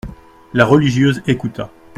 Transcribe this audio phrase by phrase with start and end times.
[0.55, 1.69] La religieuse écouta.